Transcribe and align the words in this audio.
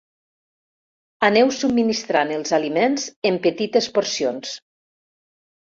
Aneu 1.27 1.51
subministrant 1.59 2.33
els 2.39 2.57
aliments 2.59 3.07
en 3.33 3.39
petites 3.47 3.93
porcions. 3.99 4.61